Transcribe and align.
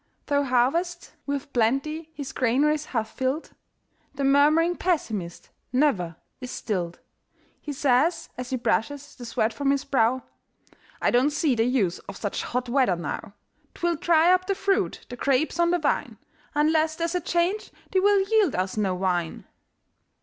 Though 0.25 0.43
harvest 0.43 1.11
with 1.27 1.53
plenty 1.53 2.09
his 2.15 2.31
gran'ries 2.33 2.85
hath 2.85 3.11
filled, 3.11 3.51
The 4.15 4.23
murmuring 4.23 4.75
pessimist 4.75 5.49
never 5.71 6.15
is 6.39 6.49
stilled. 6.49 6.99
He 7.61 7.71
says, 7.71 8.29
as 8.35 8.49
he 8.49 8.55
brushes 8.57 9.13
the 9.13 9.27
sweat 9.27 9.53
from 9.53 9.69
his 9.69 9.83
brow, 9.83 10.23
"I 10.99 11.11
don't 11.11 11.29
see 11.29 11.53
the 11.53 11.65
use 11.65 11.99
of 12.09 12.17
such 12.17 12.41
hot 12.41 12.67
weather 12.67 12.95
now; 12.95 13.33
'Twill 13.75 13.97
dry 13.97 14.33
up 14.33 14.47
the 14.47 14.55
fruit, 14.55 15.05
the 15.09 15.17
grapes 15.17 15.59
on 15.59 15.69
the 15.69 15.77
vine 15.77 16.17
Unless 16.55 16.95
there's 16.95 17.13
a 17.13 17.21
change, 17.21 17.69
they 17.91 17.99
will 17.99 18.27
yield 18.27 18.55
us 18.55 18.77
no 18.77 18.95
wine." 18.95 19.45